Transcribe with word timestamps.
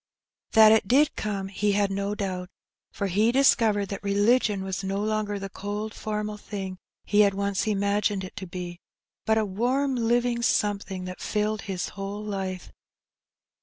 That 0.53 0.71
it 0.71 0.87
did 0.87 1.15
come 1.15 1.49
he 1.49 1.73
had 1.73 1.91
no 1.91 2.15
doubt, 2.15 2.49
for 2.91 3.05
he 3.05 3.31
discovered 3.31 3.89
that 3.89 4.01
religion 4.03 4.63
was 4.63 4.83
no 4.83 4.97
longer 4.97 5.37
the 5.37 5.47
cold 5.47 5.93
formal 5.93 6.37
thing 6.37 6.79
he 7.05 7.19
had 7.19 7.35
once 7.35 7.67
imagined 7.67 8.23
it 8.23 8.35
to 8.37 8.47
be, 8.47 8.79
but 9.27 9.37
a 9.37 9.45
warm 9.45 9.93
living 9.93 10.41
something 10.41 11.05
that 11.05 11.21
filled 11.21 11.61
his 11.69 11.89
whole 11.89 12.23
life. 12.23 12.71